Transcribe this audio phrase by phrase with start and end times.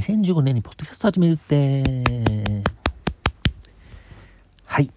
[0.00, 2.62] 2015年にポッドキャスト始めるって。
[4.66, 4.90] はい。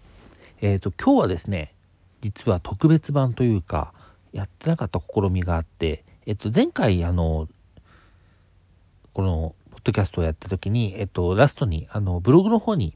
[0.60, 1.74] えっ、と、今日はですね、
[2.20, 3.94] 実は特別版というか、
[4.32, 7.48] やってなかった試みがあって、えっ、と、前回、あの、
[9.14, 12.94] この、ポッドキャストをやった時に、えっ、と、ラストに、あの、ブログの方に、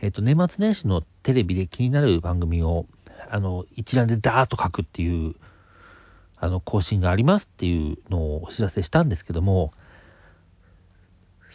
[0.00, 2.86] えっ、と、年末年始のテレビで気になる番組を、
[3.28, 5.34] あの、一覧でダーッと書くっていう、
[6.36, 9.72] あの、更新がありますっていうのをお知らせしたんですけども、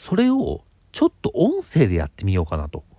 [0.08, 0.62] それを
[0.92, 2.84] ちょっと音声でやってみようかなと。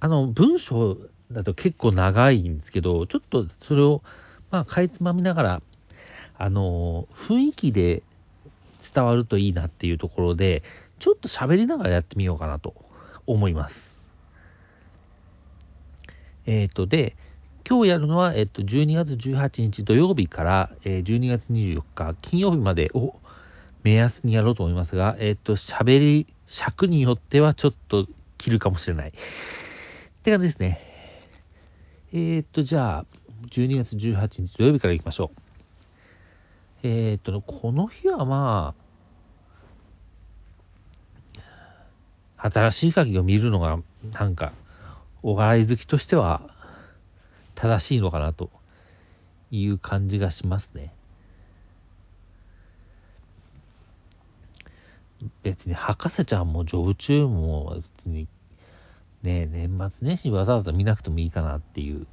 [0.00, 0.96] あの、文章
[1.30, 4.02] だと結構長いんですけど、ちょっとそれを、
[4.50, 5.62] まあ、かいつまみながら、
[6.38, 8.02] あの、雰囲気で
[8.94, 10.62] 伝わるといいなっていうところで、
[10.98, 12.74] ちょっと喋りながらやってみようかなと
[13.26, 13.74] 思います。
[16.46, 17.16] えっ、と、で、
[17.68, 23.16] 今日やるのは、えっと、12月18日土曜日から、えー12月24日金曜日までを
[23.86, 29.10] 目安にやろうと思いますが、えっと、喋り、尺によってはちょっと切るかもしれない。
[29.10, 29.12] っ
[30.24, 30.80] て感じですね。
[32.12, 33.06] えっと、じゃあ、
[33.52, 35.40] 12月18日土曜日から行きましょう。
[36.82, 38.74] えっと、この日はま
[42.36, 43.78] あ、新しい鍵を見るのが、
[44.12, 44.52] なんか、
[45.22, 46.42] お笑い好きとしては、
[47.54, 48.50] 正しいのかなと
[49.52, 50.92] いう感じがしますね。
[55.42, 58.28] 別に博士ちゃんも常駐も別に
[59.22, 62.06] ね年末年始わざわざ見なくてもいいかなっていう。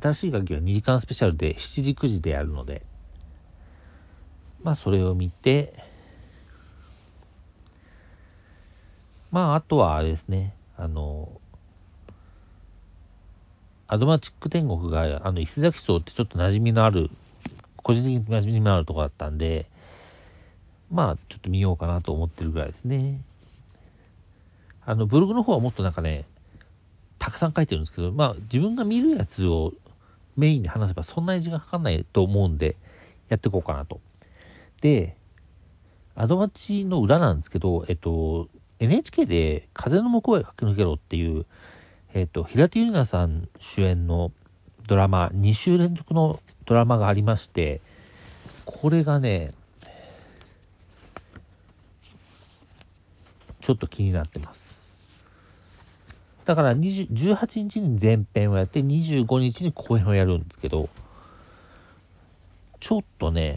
[0.00, 2.84] 新しい楽器は2時間スペシャルで7時9時でやるので。
[4.62, 5.74] まあそれを見て。
[9.30, 10.54] まああとはあれですね。
[10.76, 11.40] あの
[13.88, 17.08] アドマチック天国が、あの、伊勢崎荘ってちょっと馴染みのある、
[17.76, 19.66] 個人的に馴染みのあるとこだったんで、
[20.90, 23.20] まあ、ちょっと見ようかなと思ってるぐらいですね。
[24.84, 26.26] あの、ブログの方はもっとなんかね、
[27.18, 29.72] たくさん書いてるんですけど、まあ、自分が見るやつを
[30.36, 32.76] メインで話せばそんなに時間かかんないと思うんで、
[33.28, 34.00] やっていこうかなと。
[34.80, 35.16] で、
[36.14, 38.48] アドマチの裏なんですけど、えっと、
[38.78, 41.46] NHK で風の向こうへ駆け抜けろっていう、
[42.14, 44.32] えっ、と、平手友梨奈さん主演の
[44.86, 47.80] ドラマ、2週連続のドラマがありまして、
[48.64, 49.52] これがね、
[53.66, 54.60] ちょっと気になってます。
[56.44, 60.88] だから20 18日に前編をやって、25日に後編をやるんですけど、
[62.80, 63.56] ちょっとね、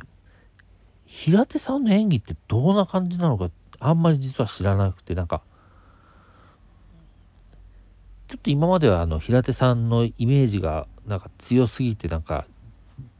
[1.05, 5.43] 平手さんの演技ってどんな感じなのか、あんまり実は知らなくて、なんか、
[8.29, 12.45] ちょっと今まではあの平手さんのイメージがなんか強すぎてなんか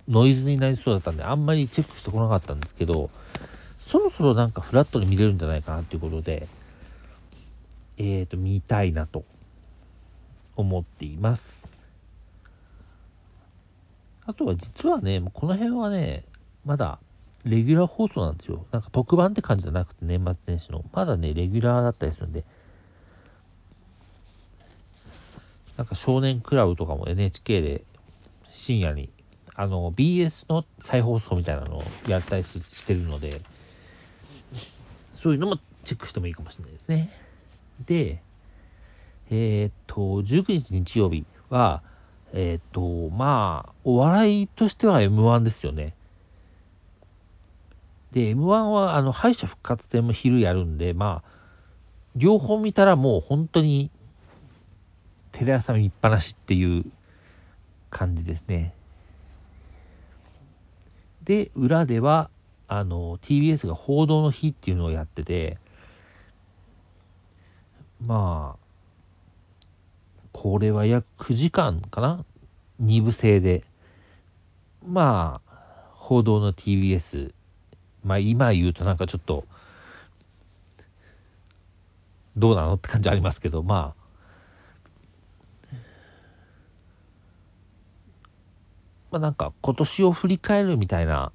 [0.07, 3.09] ノイズになりそうだったんであんまりチェックしてこなかったんですけど
[3.91, 6.47] そろそろなんかフラットに見れるんじゃないかなっていうことで
[7.99, 9.23] えーと見たいなと
[10.55, 11.41] 思っています。
[14.25, 16.25] あとは実はねこの辺はね
[16.65, 16.99] まだ
[17.43, 18.65] レギュラー放送なんですよ。
[18.71, 20.83] なんか特番って感じじゃなくて年末年始の。
[20.93, 22.45] まだねレギュラーだったりするんで。
[25.77, 27.83] なんか少年クラブとかも NHK で
[28.65, 29.09] 深夜に、
[29.55, 32.49] あの、BS の再放送みたいなのをやったりし
[32.85, 33.41] てるので、
[35.23, 37.09] そういうのもチェックしてもいいかもしれないですね。
[37.85, 38.21] で、
[39.29, 41.83] えーっと、19日日曜日は、
[42.33, 45.95] えーっと、まあ、お笑いとしては M1 ですよね。
[48.11, 51.29] で、M1 は、あの、敗者復活戦も昼やるんで、まあ、
[52.15, 53.91] 両方見たらもう本当に
[55.31, 56.85] テレ朝見っぱなしっていう
[57.89, 58.73] 感じですね。
[61.23, 62.29] で、裏では、
[62.67, 65.57] あの、TBS が報道の日っていうのをやってて、
[68.01, 68.69] まあ、
[70.31, 72.25] これは約9時間かな
[72.81, 73.63] ?2 部制で。
[74.85, 77.33] まあ、報道の TBS。
[78.03, 79.45] まあ、今言うとなんかちょっと、
[82.37, 83.99] どうなのって感じありますけど、まあ、
[89.11, 91.31] まあ、なんか今年を振り返るみたいな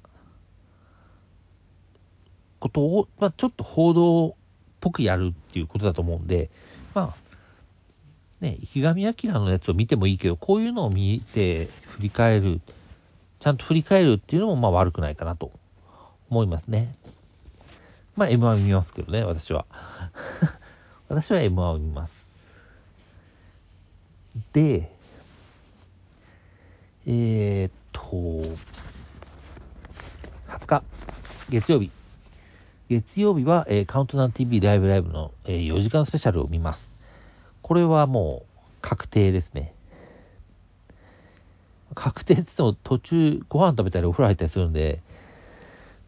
[2.59, 4.35] ことを、まあ、ちょっと報道
[4.85, 6.51] ぽくやるっていうことだと思うんで、
[6.93, 7.25] まあ、
[8.39, 12.61] ね、池上彰のやつを見てもいいけど、こういうのを見て振り返る、
[13.39, 15.51] ちゃんと振り返るっていうのもまあ悪くないかなと
[16.29, 16.95] 思いますね。
[18.15, 19.65] まあ M1 見ますけどね、私は。
[21.09, 22.13] 私は M1 を見ます。
[24.53, 24.91] で、
[27.07, 28.01] えーっと、
[30.47, 30.83] 20日、
[31.49, 31.91] 月曜日。
[32.87, 36.79] 月曜日は、えー、カウントダウン TV ライブライブの、えー、4時間スペシャルを見ます。
[37.63, 39.73] これはもう確定ですね。
[41.95, 45.01] 確定って言っても途中ご飯食べたりお風呂入ったりするんで、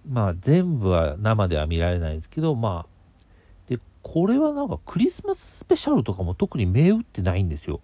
[0.07, 7.81] まあ全部は生では見られないんですけど、まあ、で、これはなんかクリスマススペシャルとかも特に銘打ってないんですよ。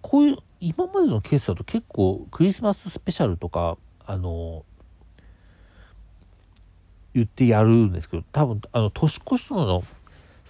[0.00, 3.76] こういう、今までのケースだと結構クリスマススペシャルとか、
[4.06, 4.64] あの、
[7.14, 9.82] 言ってやるんですけど、多分、あの、年越しとの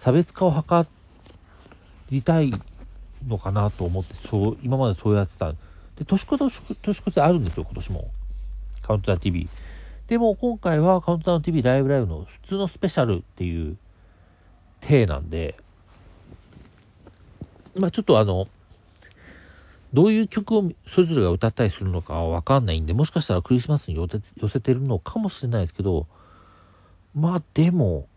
[0.03, 0.89] 差別化を図
[2.11, 2.53] りたい
[3.27, 5.53] のかなと思って、そう、今までそうやってた。
[5.53, 5.59] で、
[6.07, 8.11] 年越し、年越しあるんですよ、今年も。
[8.83, 9.49] カウントダウン TV。
[10.09, 13.77] でも今回はカウントダウン TV ライブライブの普通のスペシャルっていう
[14.83, 15.57] 体なんで、
[17.75, 18.47] まあちょっとあの、
[19.95, 24.09] どういう曲をそれぞれが歌ったりするのかはわかんないんで、もしかしたらクリスマスに寄
[24.49, 26.07] せてるのかもしれないですけど、
[27.15, 28.09] まあでも、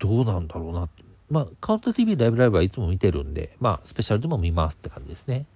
[0.00, 0.88] どうなんだろうな。
[1.30, 5.46] まあ、カウント TV ライブライブはいつも見てるんで、まあ、スペシャルでも見ますって感じですね。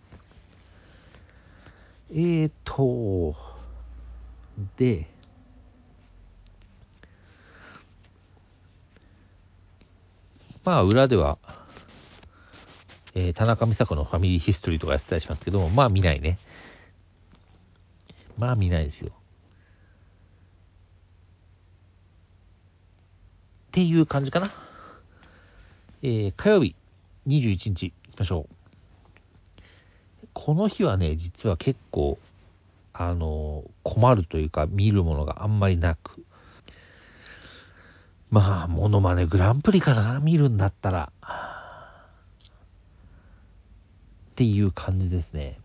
[2.10, 3.34] えーと、
[4.76, 5.08] で、
[10.62, 11.38] まあ、裏では、
[13.14, 16.38] えー、田中美佐子のファミリーヒストリーとかやってたりしますけども、まあ見ないね。
[18.38, 19.12] まあ見ないですよ。
[23.72, 24.52] っていう感じかな。
[26.02, 26.76] えー、火曜日、
[27.26, 28.54] 21日、いきましょう。
[30.34, 32.18] この日はね、実は結構、
[32.92, 36.22] あの、困るというか、見るものがあんまりなく。
[38.30, 41.10] まあ、モノマネグランプリかな、見るんだったら。
[44.32, 45.58] っていう感じですね。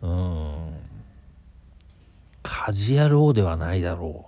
[0.00, 0.78] うん。
[2.42, 4.27] カジュアル王ではないだろ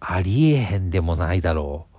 [0.00, 1.98] ありえへんでもないだろう。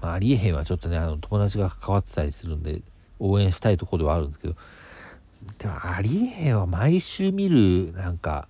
[0.00, 2.82] まあ、ありえへんはちょっとね、あの、友達が関わってたりするんで、
[3.18, 4.54] 応援したいところではあるんですけど、
[5.58, 8.48] でも、ありえへんは毎週見る、なんか、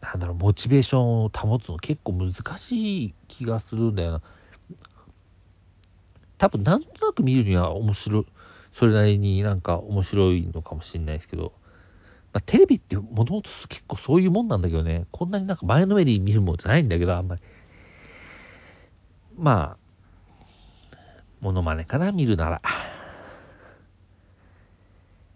[0.00, 4.22] なんだろう、モチベーションを保つの結構難しい気がするんだよな。
[6.38, 8.26] 多分、なんとなく見るには面白い。
[8.78, 11.52] それなりになんか面白いのかもしれないですけど、
[12.32, 17.42] まあ、テレビってもともと結構そういうもんなんだけどね、こんなになんか前のめりに見るもんじゃないんだけど、あんまり。
[19.36, 20.56] まあ、
[21.40, 22.62] モノマネかな、見るなら。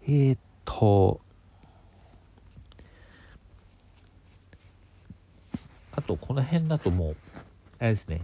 [0.03, 1.19] えー、っと、
[5.91, 7.15] あと、この辺だともう、
[7.79, 8.21] あれですね、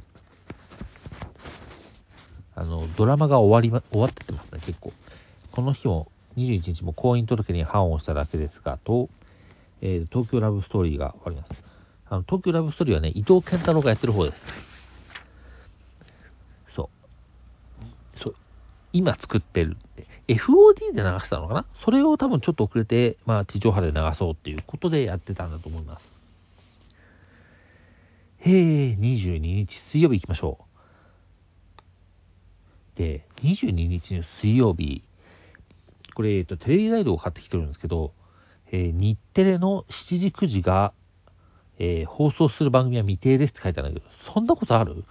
[2.56, 4.94] あの、ドラマが終わりま、終わっててますね、結構。
[5.54, 9.08] この日も21日も婚姻届に判をしただけですが、と、
[9.82, 11.64] えー、東京ラブストーリーが終わります。
[12.10, 14.38] あの、東京ラブストーリーはね、伊藤健太郎がやってる方です。
[16.76, 16.90] そ
[18.18, 18.20] う。
[18.24, 18.36] そう。
[18.94, 19.78] 今作ってる。
[20.28, 21.66] FOD で流したのかな？
[21.86, 26.10] それを多分ちょっと遅れて、まあ、地上波で流そうっていうことでやってたんだと思います。
[28.40, 30.58] へえ、22日水曜日行きましょ
[32.96, 32.98] う。
[32.98, 35.04] で、22日の水曜日、
[36.16, 38.14] これ、えっと、テレビガイドを買ってきてるんですけど、
[38.72, 40.94] えー、日テレの7時9時が、
[41.80, 45.06] えー、放送する番組は未定ですって書いてあるんだけど、そんなことある？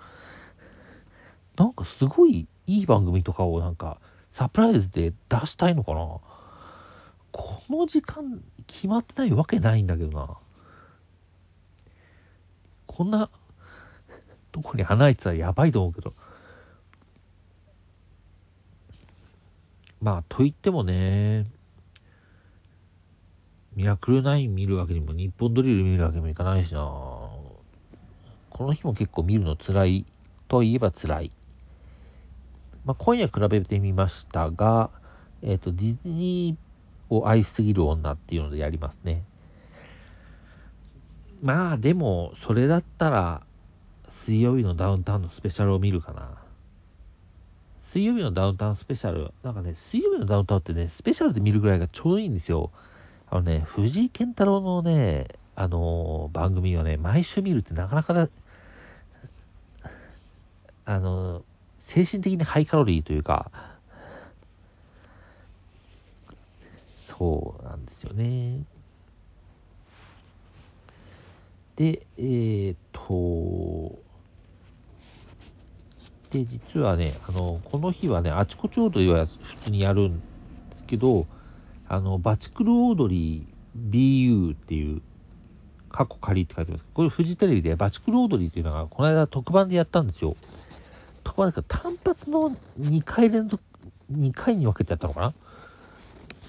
[1.57, 3.99] なんかすごいいい番組とかをなんか
[4.37, 5.99] サプライズで出したいのかな？
[7.33, 10.39] この時間決まってないわけないんだけどな。
[12.87, 13.31] こんな
[14.53, 16.15] とこに穴開いてたらやばいと思うけど。
[20.03, 21.47] まあ、と言ってもね、
[23.77, 26.81] ミラクル9見るわけにも、日本ドリル見るわけにもいかないしな。
[26.81, 30.07] この日も結構見るの辛い
[30.49, 31.33] といえば辛い。
[32.85, 34.91] まあ、今夜比べてみましたが、
[35.41, 39.23] えっ、ー、と、ディズニーを愛しすぎる女っていうのでやりますね。
[41.43, 43.43] まあ、でも、それだったら、
[44.27, 46.43] 水曜日のダウンタウンのスペシャルを見るかな。
[47.93, 52.71] 水曜日のダウンタウンスペシャル、なんかね、水曜日のダウンタウンってね、スペシャルで見るぐらいがちょうどいいんですよ。
[53.29, 58.29] あのね、藤井健太郎のね、あのー、番組をね、毎週見るってなかなか
[60.85, 61.43] あのー、
[61.95, 63.51] 精神的にハイカロリーというか、
[67.19, 68.65] そうなんですよね。
[71.77, 73.99] で、えー、っと、
[76.33, 80.21] で、実はね、あの、この日はね、あちこちオードリーは普通にやるん
[80.71, 81.27] ですけど、
[81.87, 85.03] あの、バチクルオードリー BU っていう、
[85.91, 86.85] 過去仮って書いてます。
[86.95, 90.37] これフジテレビでバチクルオードリーっていうのが、この間特番でやったんですよ。
[91.23, 93.63] 特番ですか単発の2回連続、
[94.11, 95.35] 2回に分けてやったのかな？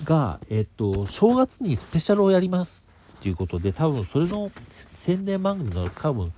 [0.05, 2.69] が、えっと、正月にスペシャルをやります
[3.19, 4.49] っていうことで、多分それの
[5.05, 6.33] 宣伝番組の多分、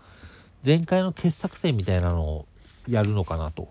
[0.65, 2.45] 前回の傑作選みたいなのを
[2.88, 3.70] やるのかなと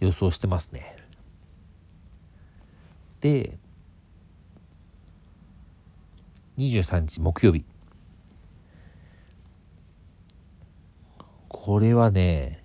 [0.00, 0.96] 予想してますね。
[3.20, 3.56] で、
[6.58, 7.64] 23日木曜日。
[11.48, 12.64] これはね、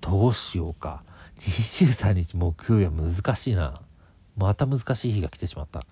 [0.00, 1.04] どうしようか。
[1.38, 3.82] 23日木曜日は難しいな。
[4.36, 5.86] また難しい日が来てしまった。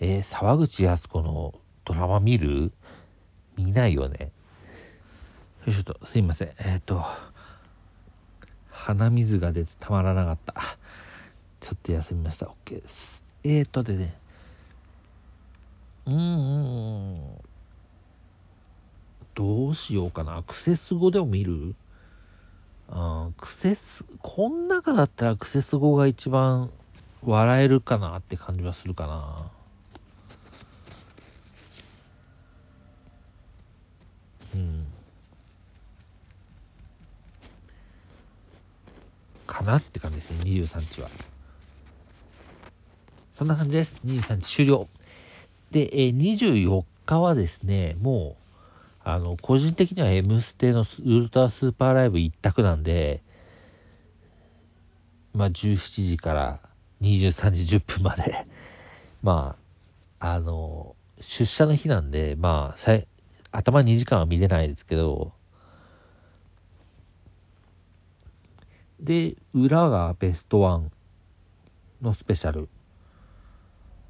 [0.00, 2.72] えー、沢口靖子のドラマ見る？
[3.58, 4.32] 見ないよね。
[5.66, 6.48] よいしょと、すいません。
[6.58, 7.04] えっ、ー、と、
[8.70, 10.54] 鼻水が出てたまらなかった。
[11.60, 12.46] ちょっと休みました。
[12.46, 12.86] OK です。
[13.44, 14.16] えーとでね、
[16.06, 17.38] うーん、
[19.34, 20.42] どうしようかな。
[20.42, 21.74] クセス語でも見る？
[22.90, 23.80] あクセス、
[24.22, 26.70] こん中だったらクセス語が一番
[27.22, 29.50] 笑えるかなって感じはするかな。
[34.54, 34.86] うん。
[39.46, 41.10] かなって感じですね、23日は。
[43.38, 43.94] そんな感じです。
[44.04, 44.88] 23日終了。
[45.70, 48.48] で、え24日はですね、もう、
[49.04, 53.22] あの、個人的には M ステのウルトラスーパーライブ一択なんで、
[55.32, 56.60] まあ、17時から
[57.00, 58.46] 23時10分まで
[59.22, 59.56] ま
[60.20, 62.84] あ、あの、出社の日なんで、まあ、
[63.52, 65.32] 頭2時間は見れないですけど、
[69.00, 70.90] で、裏がベストワン
[72.02, 72.68] のスペシャル。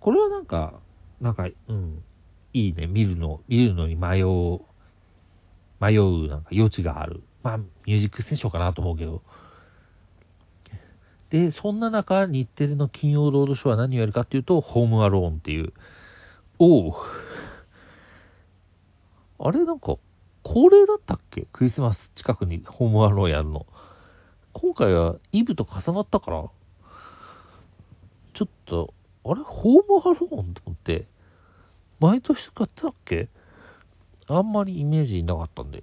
[0.00, 0.80] これはなんか、
[1.20, 2.02] なんか、うん、
[2.52, 4.60] いいね、見るの、見るのに迷う
[5.80, 7.22] 迷うなんか余地がある。
[7.42, 9.22] まあ、ミュージックステーションかなと思うけど。
[11.30, 15.72] で、そんな中、日テレの金曜ロードショーは何をやるかっていうと、ホームアローンっていう。
[16.58, 17.04] おお。
[19.38, 19.96] あれなんか、
[20.42, 21.46] 恒例だったっけ？
[21.52, 23.66] クリスマス近くにホームアローンやるの。
[24.52, 26.50] 今回はイブと重なったから、
[28.34, 31.06] ちょっと、あれホームアローンと思って、
[32.00, 33.28] 毎年使ってたっけ？
[34.26, 35.82] あんまりイメージなかったんで、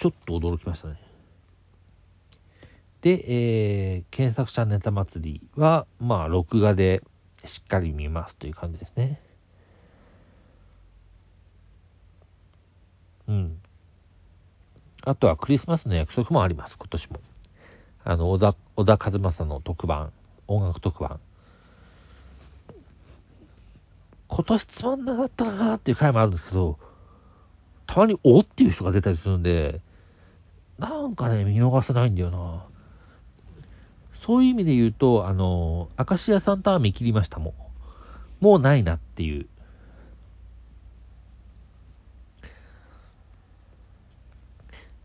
[0.00, 1.00] ちょっと驚きましたね。
[3.02, 7.02] で、えー、検索者ネタ祭りは、まあ、録画で
[7.46, 9.22] しっかり見ますという感じですね。
[13.30, 13.60] うん。
[15.02, 17.20] あとはクリスマスの約束もあります、今年も。
[18.02, 20.12] あの、小田、小田和正の特番、
[20.48, 21.20] 音楽特番。
[24.28, 26.78] 今年つまんなかったなーっていう回もあるんですけど、
[27.86, 29.80] たまにおっていう人が出たりするんで、
[30.78, 32.66] なんかね、見逃せないんだよな。
[34.26, 37.54] そういう意味で言うと、あの、明石家さんとは見切りましたもん。
[38.44, 39.46] もうないなっていう。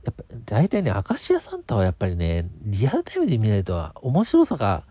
[0.06, 4.84] やっぱ、大体ね、明石家サンタはやっぱりね、リアルタイムで見ないと面白さが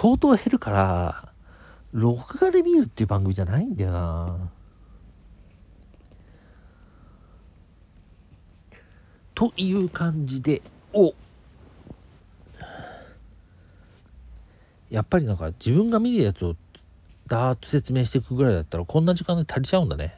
[0.00, 1.28] 相当減るから、
[1.92, 4.50] 録画で見るっていう番組じゃないんだよな
[9.34, 10.62] という感じで、
[10.94, 11.12] お
[14.90, 16.54] やっぱりなんか自分が見るやつを
[17.26, 20.16] ダーッと説明していくぐらいだったらこんな時間で足りちゃうんだね。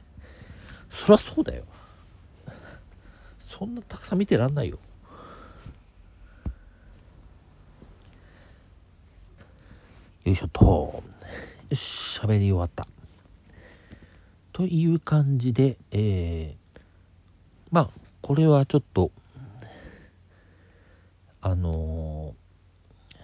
[1.07, 1.65] そりゃそうだよ。
[3.59, 4.79] そんなたくさん見てらんないよ。
[10.25, 10.61] よいしょと。
[11.71, 11.81] よし、
[12.21, 12.87] 喋り終わった。
[14.53, 16.79] という感じで、えー、
[17.71, 17.91] まあ、
[18.23, 19.11] これはちょっと、
[21.41, 23.17] あのー、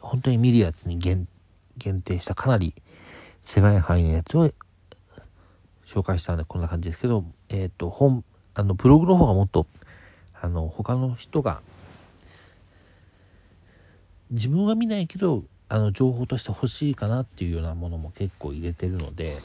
[0.00, 1.26] 本当に見るやつに限
[1.76, 2.74] 限定したかなり
[3.54, 4.50] 狭い範囲のやつを
[5.94, 8.24] 紹介したんでこんな感じですけど、えっ、ー、と、本、
[8.58, 9.68] あの、ブログの方がもっと、
[10.34, 11.62] あの、他の人が、
[14.32, 19.38] 自分は見ないけど、あの情報として欲しいかなっていうようなものも結構入れてるので、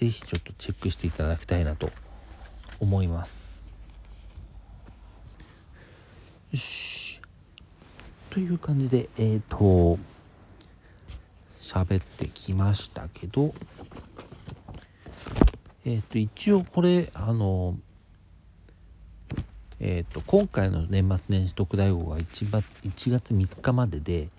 [0.00, 1.90] ぜひちょっとチェックしていただきたいなと
[2.80, 3.30] 思います。
[6.50, 7.20] よし。
[8.30, 10.00] という感じで、えっ、ー、と、
[11.72, 13.54] 喋ってきましたけど、
[15.86, 17.76] えっ、と、一応これ、あの、
[19.80, 22.24] えっ、と、今回の年末年始特大号が 1,
[22.84, 24.30] 1月3日までで、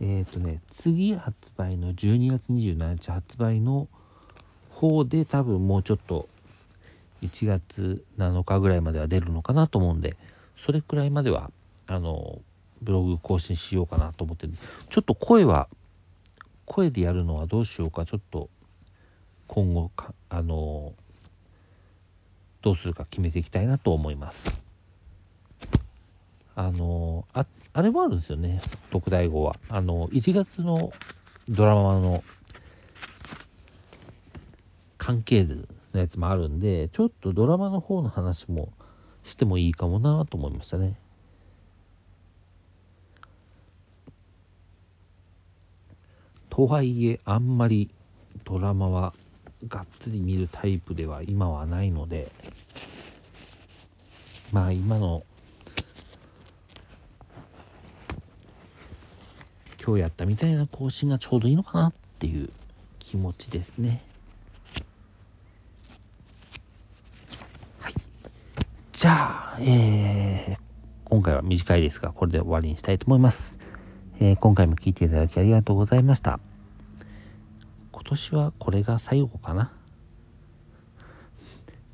[0.00, 3.86] えっ、とね、次発売の12月27日発売の
[4.70, 6.26] 方で多分もうちょっと
[7.20, 10.16] 1月7日ぐらいまでは出るのかなと思うんで、
[10.64, 11.50] それくらいまでは、
[11.86, 12.38] あの、
[12.80, 14.54] ブログ更新しようかなと思ってる
[14.90, 15.68] ちょっと声は、
[16.64, 18.48] 声でやるのはどうしようか、ちょっと
[19.48, 20.94] 今後か、あの、
[22.62, 24.36] どうするか決めていきたいなと思います。
[26.54, 29.56] あの、あ、あれもあるんですよね、特大号は。
[29.68, 30.92] あの、1月の
[31.48, 32.22] ドラマの
[34.98, 38.72] 関係図のやつもあるんで、ちょっとドラマの方の話も
[39.24, 40.94] してもいいかもなと思いましたね。
[46.50, 47.90] とはいえ、あんまり
[48.44, 49.14] ドラマは
[49.66, 52.30] がっつり見るタイプでは今はないので、
[54.52, 55.24] まあ今の
[59.84, 62.50] 今日やったみたいな更新がちょうどいいのかなっていう
[62.98, 64.04] 気持ちですね。
[67.80, 67.94] はい。
[68.92, 70.62] じゃあ、えー、
[71.04, 73.38] 今回は短いですが、これで終わりにしたいと思います。
[74.20, 76.38] えー、今回も聞いていただきありがとうございました。
[78.08, 79.70] 今年はこれが最後かな。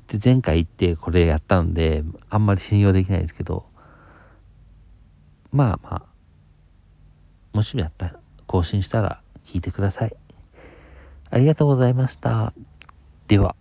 [0.07, 3.65] で、前回行ってこれやったんで、あんまり信用できないですけど、
[5.51, 6.05] まあまあ、
[7.51, 10.15] もしもやったら、更新したら聞いてください。
[11.31, 12.53] ありがとうございました。
[13.27, 13.57] では。